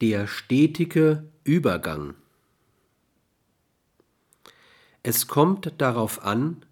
Der 0.00 0.26
stetige 0.26 1.28
Übergang. 1.44 2.14
Es 5.02 5.26
kommt 5.26 5.74
darauf 5.76 6.24
an, 6.24 6.64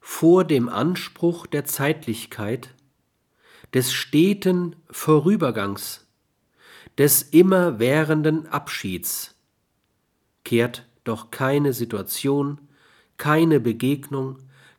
vor 0.00 0.44
dem 0.44 0.70
Anspruch 0.70 1.46
der 1.46 1.66
Zeitlichkeit, 1.66 2.74
des 3.74 3.92
steten 3.92 4.74
Vorübergangs, 4.90 6.06
des 6.96 7.20
immerwährenden 7.20 8.46
Abschieds, 8.46 9.34
kehrt 10.42 10.86
doch 11.04 11.30
keine 11.30 11.74
Situation, 11.74 12.58
keine 13.18 13.60
Begegnung, 13.60 14.38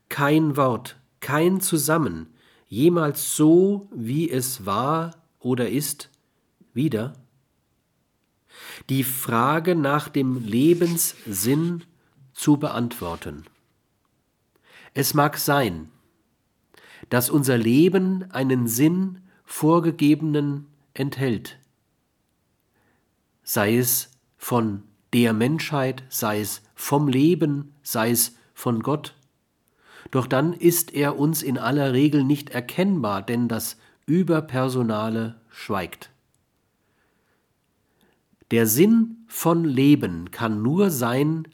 kein 0.10 0.58
Wort, 0.58 0.98
kein 1.20 1.62
Zusammen 1.62 2.34
jemals 2.68 3.36
so, 3.36 3.88
wie 3.94 4.32
es 4.32 4.66
war 4.66 5.16
oder 5.38 5.70
ist, 5.70 6.10
wieder? 6.74 7.14
Die 8.90 9.04
Frage 9.04 9.76
nach 9.76 10.10
dem 10.10 10.44
Lebenssinn 10.44 11.84
zu 12.34 12.58
beantworten. 12.58 13.46
Es 14.94 15.14
mag 15.14 15.38
sein, 15.38 15.90
dass 17.10 17.30
unser 17.30 17.58
Leben 17.58 18.30
einen 18.32 18.68
Sinn 18.68 19.22
vorgegebenen 19.46 20.68
enthält, 20.94 21.58
sei 23.44 23.78
es 23.78 24.12
von 24.38 24.84
der 25.14 25.34
Menschheit, 25.34 26.04
sei 26.10 26.42
es 26.42 26.62
vom 26.76 27.08
Leben, 27.08 27.74
sei 27.84 28.12
es 28.12 28.36
von 28.54 28.82
Gott. 28.82 29.16
Doch 30.12 30.28
dann 30.28 30.54
ist 30.54 30.94
er 30.94 31.18
uns 31.18 31.42
in 31.42 31.58
aller 31.58 31.94
Regel 31.94 32.24
nicht 32.24 32.50
erkennbar, 32.50 33.22
denn 33.22 33.48
das 33.48 33.78
Überpersonale 34.06 35.40
schweigt. 35.50 36.13
Der 38.54 38.68
Sinn 38.68 39.26
von 39.26 39.66
Leben 39.66 40.30
kann 40.30 40.62
nur 40.62 40.92
sein, 40.92 41.48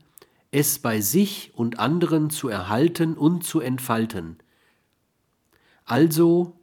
es 0.51 0.79
bei 0.79 0.99
sich 0.99 1.53
und 1.55 1.79
anderen 1.79 2.29
zu 2.29 2.49
erhalten 2.49 3.13
und 3.13 3.45
zu 3.45 3.61
entfalten. 3.61 4.35
Also 5.85 6.59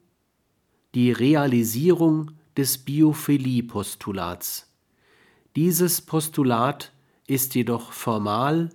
die 0.94 1.10
Realisierung 1.10 2.32
des 2.54 2.76
Biophilie-Postulats. 2.76 4.70
Dieses 5.56 6.02
Postulat 6.02 6.92
ist 7.26 7.54
jedoch 7.54 7.92
formal, 7.92 8.68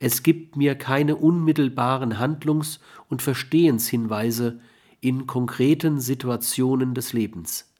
es 0.00 0.24
gibt 0.24 0.56
mir 0.56 0.74
keine 0.74 1.14
unmittelbaren 1.14 2.18
Handlungs- 2.18 2.80
und 3.08 3.22
Verstehenshinweise 3.22 4.58
in 5.00 5.28
konkreten 5.28 6.00
Situationen 6.00 6.92
des 6.92 7.12
Lebens. 7.12 7.71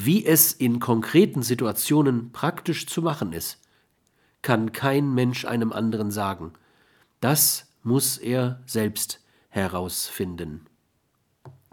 Wie 0.00 0.24
es 0.24 0.52
in 0.52 0.78
konkreten 0.78 1.42
Situationen 1.42 2.30
praktisch 2.30 2.86
zu 2.86 3.02
machen 3.02 3.32
ist, 3.32 3.58
kann 4.42 4.70
kein 4.70 5.12
Mensch 5.12 5.44
einem 5.44 5.72
anderen 5.72 6.12
sagen. 6.12 6.52
Das 7.18 7.66
muss 7.82 8.16
er 8.16 8.62
selbst 8.64 9.20
herausfinden. 9.48 10.68